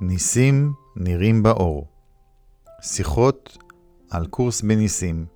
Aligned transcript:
ניסים 0.00 0.72
נראים 0.96 1.42
באור. 1.42 1.86
שיחות 2.82 3.58
על 4.10 4.26
קורס 4.26 4.62
בניסים 4.62 5.26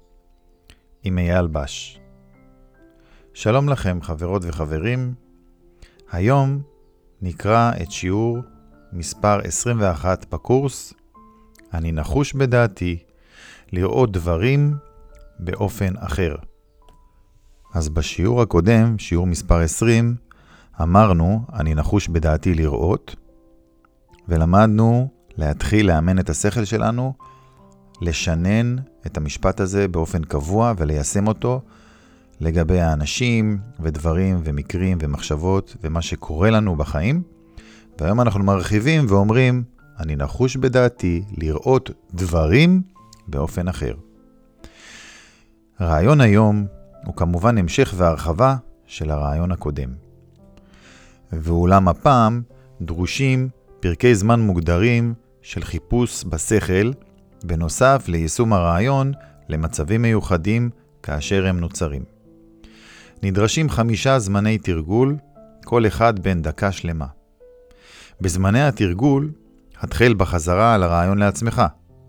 עם 1.05 1.19
אייל 1.19 1.47
בש. 1.47 2.01
שלום 3.35 3.69
לכם 3.69 3.99
חברות 4.03 4.43
וחברים. 4.45 5.15
היום 6.13 6.63
נקרא 7.23 7.73
את 7.83 7.91
שיעור 7.91 8.39
מספר 8.93 9.41
21 9.45 10.35
בקורס. 10.35 10.93
אני 11.75 11.93
נחוש 11.93 12.33
בדעתי 12.33 12.99
לראות 13.73 14.13
דברים 14.13 14.77
באופן 15.39 15.97
אחר. 15.97 16.35
אז 17.75 17.89
בשיעור 17.89 18.43
הקודם, 18.43 18.99
שיעור 18.99 19.27
מספר 19.27 19.59
20, 19.59 20.17
אמרנו, 20.83 21.45
אני 21.53 21.75
נחוש 21.75 22.09
בדעתי 22.09 22.55
לראות, 22.55 23.17
ולמדנו 24.29 25.09
להתחיל 25.37 25.87
לאמן 25.87 26.19
את 26.19 26.31
השכל 26.31 26.65
שלנו, 26.65 27.13
לשנן 28.01 28.77
את 29.07 29.17
המשפט 29.17 29.61
הזה 29.61 29.89
באופן 29.89 30.25
קבוע 30.25 30.73
וליישם 30.79 31.27
אותו 31.27 31.61
לגבי 32.41 32.81
האנשים 32.81 33.59
ודברים 33.81 34.41
ומקרים 34.45 34.99
ומחשבות 35.01 35.77
ומה 35.83 36.03
שקורה 36.03 36.51
לנו 36.51 36.77
בחיים. 36.77 37.23
והיום 38.01 38.21
אנחנו 38.21 38.45
מרחיבים 38.45 39.07
ואומרים, 39.09 39.65
אני 40.01 40.17
נחוש 40.17 40.57
בדעתי 40.57 41.23
לראות 41.39 41.91
דברים 42.15 42.83
באופן 43.29 43.69
אחר. 43.69 43.95
רעיון 45.81 46.21
היום 46.21 46.67
הוא 47.05 47.17
כמובן 47.17 47.59
המשך 47.59 47.95
והרחבה 47.97 48.57
של 48.87 49.11
הרעיון 49.11 49.53
הקודם. 49.53 49.91
ואולם 51.33 51.89
הפעם 51.89 52.43
דרושים 52.81 53.49
פרקי 53.83 54.15
זמן 54.15 54.41
מוגדרים 54.41 55.15
של 55.41 55.65
חיפוש 55.65 56.25
בשכל, 56.29 56.93
בנוסף 57.45 58.05
ליישום 58.09 58.53
הרעיון 58.53 59.13
למצבים 59.49 60.03
מיוחדים 60.03 60.71
כאשר 61.03 61.47
הם 61.47 61.61
נוצרים. 61.61 62.05
נדרשים 63.23 63.71
חמישה 63.71 64.19
זמני 64.19 64.59
תרגול, 64.59 65.17
כל 65.65 65.87
אחד 65.87 66.19
בין 66.19 66.43
דקה 66.43 66.73
שלמה. 66.73 67.07
בזמני 68.21 68.63
התרגול, 68.63 69.31
התחל 69.81 70.15
בחזרה 70.15 70.75
על 70.75 70.83
הרעיון 70.83 71.19
לעצמך. 71.19 71.63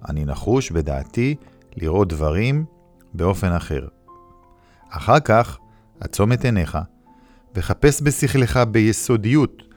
אני 0.09 0.25
נחוש 0.25 0.71
בדעתי 0.71 1.35
לראות 1.75 2.09
דברים 2.09 2.65
באופן 3.13 3.51
אחר. 3.51 3.87
אחר 4.89 5.19
כך, 5.19 5.57
עצום 5.99 6.33
את 6.33 6.45
עיניך 6.45 6.77
וחפש 7.55 8.01
בשכלך 8.01 8.59
ביסודיות 8.71 9.72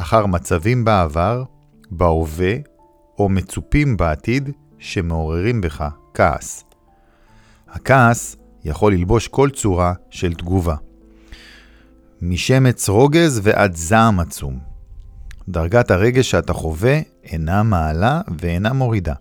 אחר 0.00 0.26
מצבים 0.26 0.84
בעבר, 0.84 1.44
בהווה 1.90 2.54
או 3.18 3.28
מצופים 3.28 3.96
בעתיד 3.96 4.50
שמעוררים 4.78 5.60
בך 5.60 5.88
כעס. 6.14 6.64
הכעס 7.68 8.36
יכול 8.64 8.92
ללבוש 8.92 9.28
כל 9.28 9.50
צורה 9.50 9.92
של 10.10 10.34
תגובה. 10.34 10.74
משמץ 12.22 12.88
רוגז 12.88 13.40
ועד 13.42 13.74
זעם 13.74 14.20
עצום. 14.20 14.58
דרגת 15.48 15.90
הרגש 15.90 16.30
שאתה 16.30 16.52
חווה 16.52 17.00
אינה 17.24 17.62
מעלה 17.62 18.20
ואינה 18.38 18.72
מורידה. 18.72 19.14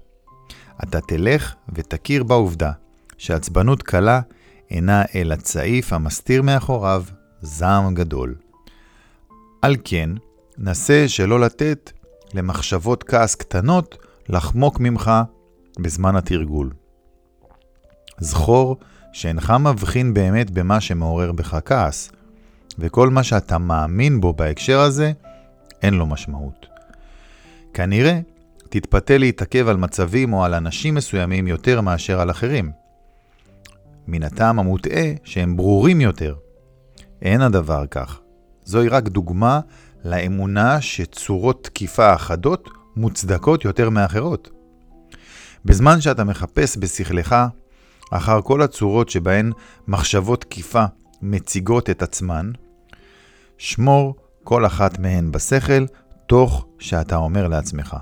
אתה 0.84 1.02
תלך 1.02 1.56
ותכיר 1.74 2.24
בעובדה 2.24 2.72
שעצבנות 3.18 3.84
קלה 3.84 4.22
אינה 4.72 5.04
אלא 5.16 5.36
צעיף 5.36 5.94
המסתיר 5.94 6.42
מאחוריו 6.42 7.04
זעם 7.42 7.94
גדול. 7.94 8.36
על 9.62 9.76
כן, 9.84 10.10
נסה 10.62 11.08
שלא 11.08 11.40
לתת 11.40 11.92
למחשבות 12.34 13.04
כעס 13.04 13.36
קטנות 13.36 13.98
לחמוק 14.30 14.80
ממך 14.80 15.12
בזמן 15.80 16.16
התרגול. 16.16 16.72
זכור 18.20 18.78
שאינך 19.14 19.54
מבחין 19.60 20.14
באמת 20.14 20.52
במה 20.52 20.82
שמעורר 20.82 21.32
בך 21.32 21.58
כעס, 21.66 22.12
וכל 22.80 23.10
מה 23.10 23.24
שאתה 23.24 23.58
מאמין 23.58 24.22
בו 24.22 24.34
בהקשר 24.34 24.80
הזה, 24.80 25.12
אין 25.82 25.94
לו 25.94 26.06
משמעות. 26.06 26.66
כנראה 27.74 28.20
תתפתה 28.70 29.18
להתעכב 29.18 29.68
על 29.68 29.78
מצבים 29.78 30.34
או 30.34 30.44
על 30.44 30.54
אנשים 30.54 30.96
מסוימים 30.96 31.48
יותר 31.48 31.82
מאשר 31.82 32.20
על 32.20 32.32
אחרים. 32.32 32.72
מן 34.08 34.24
הטעם 34.24 34.60
המוטעה 34.60 35.14
שהם 35.24 35.58
ברורים 35.58 36.02
יותר. 36.02 36.36
אין 37.22 37.42
הדבר 37.42 37.86
כך. 37.92 38.20
זוהי 38.64 38.88
רק 38.88 39.08
דוגמה 39.08 39.60
לאמונה 40.06 40.82
שצורות 40.82 41.64
תקיפה 41.64 42.14
אחדות 42.16 42.70
מוצדקות 42.96 43.66
יותר 43.66 43.90
מאחרות. 43.90 44.50
בזמן 45.66 46.02
שאתה 46.02 46.24
מחפש 46.24 46.78
בשכלך 46.80 47.36
אחר 48.12 48.42
כל 48.42 48.62
הצורות 48.62 49.10
שבהן 49.10 49.52
מחשבות 49.88 50.42
תקיפה 50.42 50.86
מציגות 51.22 51.90
את 51.90 52.02
עצמן, 52.02 52.52
שמור 53.58 54.16
כל 54.44 54.66
אחת 54.66 55.00
מהן 55.00 55.32
בשכל, 55.32 55.86
תוך 56.28 56.66
שאתה 56.80 57.16
אומר 57.16 57.48
לעצמך, 57.48 57.98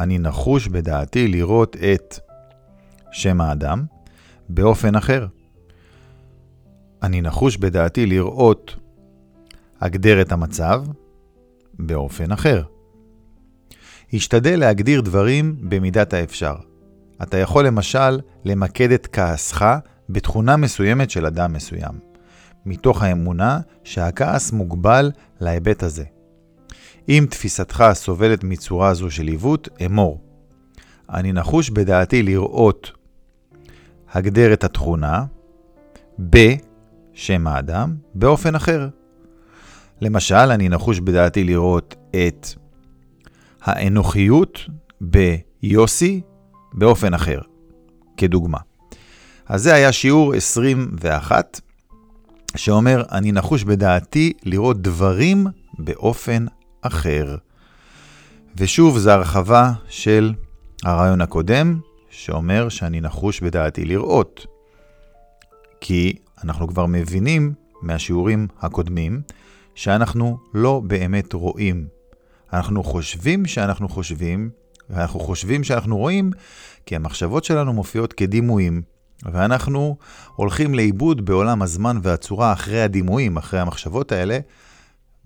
אני 0.00 0.18
נחוש 0.18 0.68
בדעתי 0.68 1.28
לראות 1.28 1.76
את 1.76 2.18
שם 3.12 3.40
האדם 3.40 3.84
באופן 4.48 4.94
אחר. 4.94 5.26
אני 7.02 7.20
נחוש 7.20 7.56
בדעתי 7.56 8.06
לראות 8.06 8.76
הגדר 9.84 10.20
את 10.20 10.32
המצב 10.32 10.84
באופן 11.78 12.32
אחר. 12.32 12.62
השתדל 14.12 14.60
להגדיר 14.60 15.00
דברים 15.00 15.56
במידת 15.60 16.12
האפשר. 16.12 16.54
אתה 17.22 17.38
יכול 17.38 17.66
למשל 17.66 18.20
למקד 18.44 18.90
את 18.90 19.08
כעסך 19.12 19.64
בתכונה 20.08 20.56
מסוימת 20.56 21.10
של 21.10 21.26
אדם 21.26 21.52
מסוים, 21.52 21.98
מתוך 22.66 23.02
האמונה 23.02 23.60
שהכעס 23.84 24.52
מוגבל 24.52 25.10
להיבט 25.40 25.82
הזה. 25.82 26.04
אם 27.08 27.26
תפיסתך 27.30 27.84
סובלת 27.92 28.44
מצורה 28.44 28.94
זו 28.94 29.10
של 29.10 29.26
עיוות, 29.26 29.68
אמור. 29.86 30.20
אני 31.10 31.32
נחוש 31.32 31.70
בדעתי 31.70 32.22
לראות 32.22 32.92
הגדר 34.12 34.52
את 34.52 34.64
התכונה 34.64 35.24
בשם 36.18 37.46
האדם 37.46 37.96
באופן 38.14 38.54
אחר. 38.54 38.88
למשל, 40.00 40.34
אני 40.34 40.68
נחוש 40.68 41.00
בדעתי 41.00 41.44
לראות 41.44 41.94
את 42.10 42.46
האנוכיות 43.62 44.60
ביוסי 45.00 46.20
באופן 46.72 47.14
אחר, 47.14 47.40
כדוגמה. 48.16 48.58
אז 49.46 49.62
זה 49.62 49.74
היה 49.74 49.92
שיעור 49.92 50.34
21, 50.34 51.60
שאומר, 52.56 53.02
אני 53.12 53.32
נחוש 53.32 53.62
בדעתי 53.64 54.32
לראות 54.44 54.82
דברים 54.82 55.46
באופן 55.78 56.46
אחר. 56.82 57.36
ושוב, 58.56 58.98
זו 58.98 59.10
הרחבה 59.10 59.72
של 59.88 60.32
הרעיון 60.84 61.20
הקודם, 61.20 61.80
שאומר 62.10 62.68
שאני 62.68 63.00
נחוש 63.00 63.40
בדעתי 63.40 63.84
לראות. 63.84 64.46
כי 65.80 66.16
אנחנו 66.44 66.68
כבר 66.68 66.86
מבינים 66.86 67.52
מהשיעורים 67.82 68.46
הקודמים, 68.60 69.22
שאנחנו 69.74 70.38
לא 70.54 70.82
באמת 70.86 71.32
רואים. 71.32 71.86
אנחנו 72.52 72.84
חושבים 72.84 73.46
שאנחנו 73.46 73.88
חושבים, 73.88 74.50
ואנחנו 74.90 75.20
חושבים 75.20 75.64
שאנחנו 75.64 75.96
רואים, 75.96 76.30
כי 76.86 76.96
המחשבות 76.96 77.44
שלנו 77.44 77.72
מופיעות 77.72 78.12
כדימויים, 78.12 78.82
ואנחנו 79.32 79.96
הולכים 80.36 80.74
לאיבוד 80.74 81.24
בעולם 81.24 81.62
הזמן 81.62 81.98
והצורה 82.02 82.52
אחרי 82.52 82.82
הדימויים, 82.82 83.36
אחרי 83.36 83.60
המחשבות 83.60 84.12
האלה, 84.12 84.38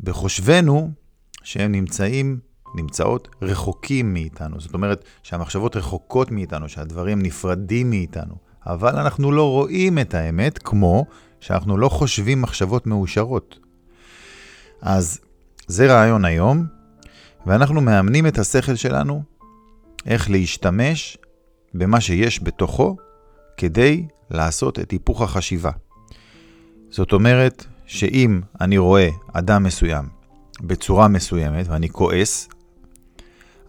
בחושבנו 0.01 0.91
שהם 1.43 1.73
נמצאים, 1.73 2.39
נמצאות 2.75 3.29
רחוקים 3.43 4.13
מאיתנו. 4.13 4.61
זאת 4.61 4.75
אומרת 4.75 5.05
שהמחשבות 5.23 5.77
רחוקות 5.77 6.31
מאיתנו, 6.31 6.69
שהדברים 6.69 7.23
נפרדים 7.23 7.91
מאיתנו. 7.91 8.35
אבל 8.67 8.97
אנחנו 8.97 9.33
לא 9.33 9.51
רואים 9.51 9.99
את 9.99 10.15
האמת 10.15 10.59
כמו 10.59 11.05
שאנחנו 11.41 11.77
לא 11.77 11.89
חושבים 11.89 12.43
מחשבות 12.43 12.87
מאושרות. 12.87 13.59
אז 14.83 15.21
זה 15.67 15.87
רעיון 15.87 16.25
היום, 16.25 16.67
ואנחנו 17.47 17.81
מאמנים 17.81 18.27
את 18.27 18.39
השכל 18.39 18.75
שלנו 18.75 19.23
איך 20.07 20.31
להשתמש 20.31 21.19
במה 21.75 22.01
שיש 22.01 22.43
בתוכו 22.43 22.97
כדי 23.57 24.07
לעשות 24.31 24.79
את 24.79 24.91
היפוך 24.91 25.23
החשיבה. 25.23 25.71
זאת 26.91 27.13
אומרת 27.13 27.65
שאם 27.87 28.41
אני 28.61 28.79
רואה 28.79 29.09
אדם 29.33 29.63
מסוים 29.63 30.09
בצורה 30.61 31.09
מסוימת 31.09 31.67
ואני 31.69 31.89
כועס 31.89 32.49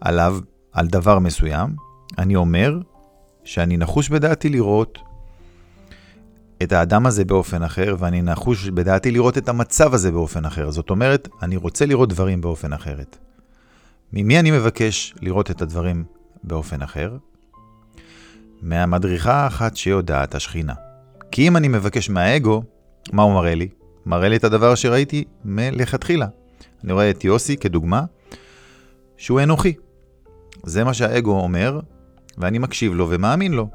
עליו, 0.00 0.38
על 0.72 0.86
דבר 0.86 1.18
מסוים, 1.18 1.76
אני 2.18 2.36
אומר 2.36 2.78
שאני 3.44 3.76
נחוש 3.76 4.08
בדעתי 4.08 4.48
לראות 4.48 4.98
את 6.62 6.72
האדם 6.72 7.06
הזה 7.06 7.24
באופן 7.24 7.62
אחר, 7.62 7.96
ואני 7.98 8.22
נחוש 8.22 8.68
בדעתי 8.68 9.10
לראות 9.10 9.38
את 9.38 9.48
המצב 9.48 9.94
הזה 9.94 10.10
באופן 10.10 10.44
אחר. 10.44 10.70
זאת 10.70 10.90
אומרת, 10.90 11.28
אני 11.42 11.56
רוצה 11.56 11.86
לראות 11.86 12.08
דברים 12.08 12.40
באופן 12.40 12.72
אחרת. 12.72 13.16
ממי 14.12 14.40
אני 14.40 14.50
מבקש 14.50 15.14
לראות 15.20 15.50
את 15.50 15.62
הדברים 15.62 16.04
באופן 16.44 16.82
אחר? 16.82 17.16
מהמדריכה 18.62 19.32
האחת 19.32 19.76
שיודעת 19.76 20.34
השכינה. 20.34 20.74
כי 21.30 21.48
אם 21.48 21.56
אני 21.56 21.68
מבקש 21.68 22.10
מהאגו, 22.10 22.62
מה 23.12 23.22
הוא 23.22 23.34
מראה 23.34 23.54
לי? 23.54 23.68
מראה 24.06 24.28
לי 24.28 24.36
את 24.36 24.44
הדבר 24.44 24.74
שראיתי 24.74 25.24
מלכתחילה. 25.44 26.26
אני 26.84 26.92
רואה 26.92 27.10
את 27.10 27.24
יוסי 27.24 27.56
כדוגמה, 27.56 28.04
שהוא 29.16 29.40
אנוכי. 29.40 29.74
זה 30.64 30.84
מה 30.84 30.94
שהאגו 30.94 31.40
אומר, 31.40 31.80
ואני 32.38 32.58
מקשיב 32.58 32.94
לו 32.94 33.06
ומאמין 33.10 33.52
לו. 33.52 33.68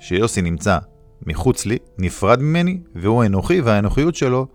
שיוסי 0.00 0.42
נמצא 0.42 0.78
מחוץ 1.22 1.66
לי, 1.66 1.78
נפרד 1.98 2.40
ממני, 2.40 2.80
והוא 2.94 3.24
אנוכי, 3.24 3.60
והאנוכיות 3.60 4.14
שלו, 4.14 4.46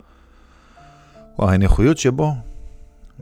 או 1.40 1.50
האנוכיות 1.50 1.98
שבו, 1.98 2.34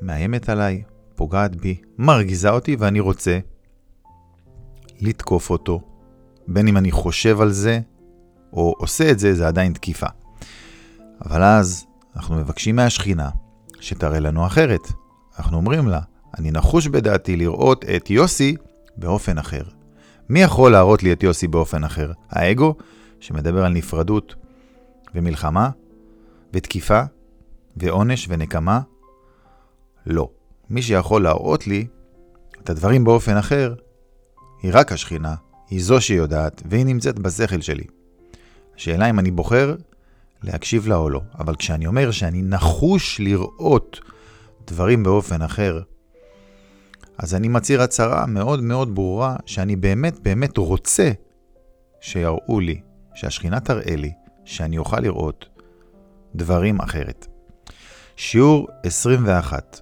מאיימת 0.01 0.49
עליי, 0.49 0.83
פוגעת 1.15 1.55
בי, 1.55 1.77
מרגיזה 1.97 2.49
אותי, 2.49 2.75
ואני 2.79 2.99
רוצה 2.99 3.39
לתקוף 5.01 5.49
אותו. 5.49 5.81
בין 6.47 6.67
אם 6.67 6.77
אני 6.77 6.91
חושב 6.91 7.41
על 7.41 7.51
זה, 7.51 7.79
או 8.53 8.75
עושה 8.77 9.11
את 9.11 9.19
זה, 9.19 9.35
זה 9.35 9.47
עדיין 9.47 9.73
תקיפה. 9.73 10.07
אבל 11.25 11.43
אז 11.43 11.85
אנחנו 12.15 12.35
מבקשים 12.35 12.75
מהשכינה 12.75 13.29
שתראה 13.79 14.19
לנו 14.19 14.45
אחרת. 14.45 14.87
אנחנו 15.39 15.57
אומרים 15.57 15.87
לה, 15.87 15.99
אני 16.37 16.51
נחוש 16.51 16.87
בדעתי 16.87 17.35
לראות 17.35 17.85
את 17.95 18.09
יוסי 18.09 18.55
באופן 18.97 19.37
אחר. 19.37 19.63
מי 20.29 20.41
יכול 20.41 20.71
להראות 20.71 21.03
לי 21.03 21.13
את 21.13 21.23
יוסי 21.23 21.47
באופן 21.47 21.83
אחר? 21.83 22.11
האגו, 22.29 22.75
שמדבר 23.19 23.65
על 23.65 23.73
נפרדות 23.73 24.35
ומלחמה, 25.15 25.69
ותקיפה, 26.53 27.01
ועונש 27.77 28.25
ונקמה? 28.29 28.81
לא. 30.05 30.29
מי 30.69 30.81
שיכול 30.81 31.23
להראות 31.23 31.67
לי 31.67 31.87
את 32.63 32.69
הדברים 32.69 33.03
באופן 33.03 33.37
אחר, 33.37 33.73
היא 34.61 34.71
רק 34.73 34.91
השכינה, 34.91 35.35
היא 35.69 35.83
זו 35.83 36.01
שיודעת, 36.01 36.63
והיא 36.65 36.85
נמצאת 36.85 37.19
בשכל 37.19 37.61
שלי. 37.61 37.83
השאלה 38.75 39.09
אם 39.09 39.19
אני 39.19 39.31
בוחר 39.31 39.75
להקשיב 40.43 40.87
לה 40.87 40.95
או 40.95 41.09
לא. 41.09 41.21
אבל 41.39 41.55
כשאני 41.55 41.87
אומר 41.87 42.11
שאני 42.11 42.41
נחוש 42.41 43.19
לראות 43.19 43.99
דברים 44.67 45.03
באופן 45.03 45.41
אחר, 45.41 45.81
אז 47.17 47.35
אני 47.35 47.47
מצהיר 47.47 47.81
הצהרה 47.81 48.25
מאוד 48.25 48.63
מאוד 48.63 48.95
ברורה 48.95 49.35
שאני 49.45 49.75
באמת 49.75 50.19
באמת 50.19 50.57
רוצה 50.57 51.11
שיראו 52.01 52.59
לי, 52.59 52.81
שהשכינה 53.15 53.59
תראה 53.59 53.95
לי, 53.95 54.11
שאני 54.45 54.77
אוכל 54.77 54.99
לראות 54.99 55.45
דברים 56.35 56.81
אחרת. 56.81 57.27
שיעור 58.15 58.67
21. 58.83 59.81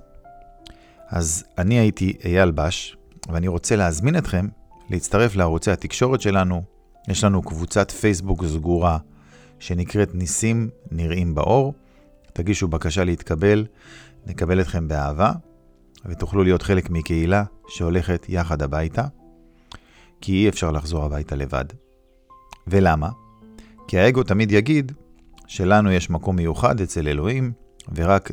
אז 1.09 1.43
אני 1.57 1.79
הייתי 1.79 2.13
אייל 2.25 2.51
בש, 2.51 2.97
ואני 3.29 3.47
רוצה 3.47 3.75
להזמין 3.75 4.17
אתכם 4.17 4.47
להצטרף 4.89 5.35
לערוצי 5.35 5.71
התקשורת 5.71 6.21
שלנו. 6.21 6.63
יש 7.07 7.23
לנו 7.23 7.41
קבוצת 7.41 7.91
פייסבוק 7.91 8.45
סגורה 8.45 8.97
שנקראת 9.59 10.15
ניסים 10.15 10.69
נראים 10.91 11.35
באור. 11.35 11.73
תגישו 12.33 12.67
בקשה 12.67 13.03
להתקבל, 13.03 13.65
נקבל 14.25 14.61
אתכם 14.61 14.87
באהבה, 14.87 15.31
ותוכלו 16.05 16.43
להיות 16.43 16.61
חלק 16.61 16.89
מקהילה 16.89 17.43
שהולכת 17.67 18.25
יחד 18.29 18.61
הביתה, 18.61 19.05
כי 20.21 20.31
אי 20.33 20.49
אפשר 20.49 20.71
לחזור 20.71 21.03
הביתה 21.03 21.35
לבד. 21.35 21.65
ולמה? 22.67 23.09
כי 23.87 23.99
האגו 23.99 24.23
תמיד 24.23 24.51
יגיד 24.51 24.91
שלנו 25.47 25.91
יש 25.91 26.09
מקום 26.09 26.35
מיוחד 26.35 26.81
אצל 26.81 27.07
אלוהים, 27.07 27.51
ורק 27.95 28.31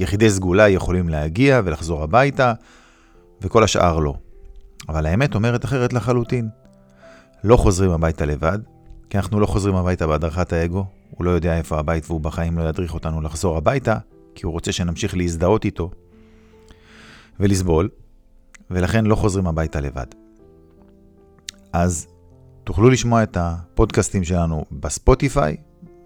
יחידי 0.00 0.30
סגולה 0.30 0.68
יכולים 0.68 1.08
להגיע 1.08 1.60
ולחזור 1.64 2.02
הביתה, 2.02 2.52
וכל 3.40 3.64
השאר 3.64 3.98
לא. 3.98 4.14
אבל 4.88 5.06
האמת 5.06 5.34
אומרת 5.34 5.64
אחרת 5.64 5.92
לחלוטין. 5.92 6.48
לא 7.44 7.56
חוזרים 7.56 7.90
הביתה 7.90 8.26
לבד, 8.26 8.58
כי 9.10 9.16
אנחנו 9.16 9.40
לא 9.40 9.46
חוזרים 9.46 9.74
הביתה 9.74 10.06
בהדרכת 10.06 10.52
האגו, 10.52 10.84
הוא 11.10 11.24
לא 11.24 11.30
יודע 11.30 11.58
איפה 11.58 11.78
הבית 11.78 12.04
והוא 12.06 12.20
בחיים 12.20 12.58
לא 12.58 12.62
ידריך 12.62 12.94
אותנו 12.94 13.20
לחזור 13.20 13.56
הביתה, 13.56 13.98
כי 14.34 14.46
הוא 14.46 14.52
רוצה 14.52 14.72
שנמשיך 14.72 15.16
להזדהות 15.16 15.64
איתו 15.64 15.90
ולסבול, 17.40 17.88
ולכן 18.70 19.06
לא 19.06 19.14
חוזרים 19.14 19.46
הביתה 19.46 19.80
לבד. 19.80 20.06
אז 21.72 22.06
תוכלו 22.64 22.90
לשמוע 22.90 23.22
את 23.22 23.36
הפודקאסטים 23.40 24.24
שלנו 24.24 24.64
בספוטיפיי, 24.72 25.56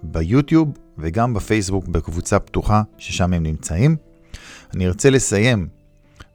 ביוטיוב 0.03 0.69
וגם 0.99 1.35
בפייסבוק 1.35 1.89
בקבוצה 1.89 2.39
פתוחה 2.39 2.83
ששם 2.99 3.33
הם 3.33 3.43
נמצאים. 3.43 3.97
אני 4.75 4.87
ארצה 4.87 5.11
לסיים 5.11 5.69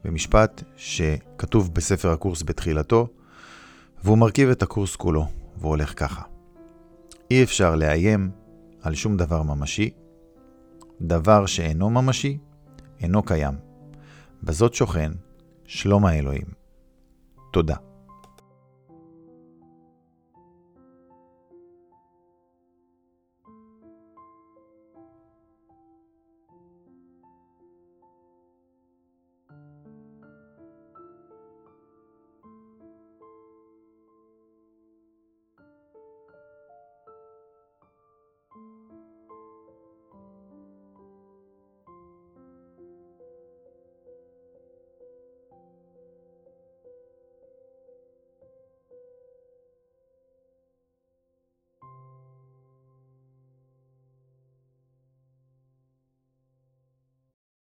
במשפט 0.03 0.63
שכתוב 0.75 1.73
בספר 1.73 2.11
הקורס 2.11 2.43
בתחילתו, 2.43 3.07
והוא 4.03 4.17
מרכיב 4.17 4.49
את 4.49 4.63
הקורס 4.63 4.95
כולו, 4.95 5.27
והוא 5.57 5.69
הולך 5.69 5.93
ככה. 5.99 6.21
אי 7.31 7.43
אפשר 7.43 7.75
לאיים 7.75 8.29
על 8.81 8.95
שום 8.95 9.17
דבר 9.17 9.43
ממשי. 9.43 9.89
דבר 11.01 11.45
שאינו 11.45 11.89
ממשי, 11.89 12.37
אינו 12.99 13.23
קיים. 13.23 13.53
בזאת 14.43 14.73
שוכן 14.73 15.11
שלום 15.65 16.05
האלוהים. 16.05 16.47
תודה. 17.51 17.88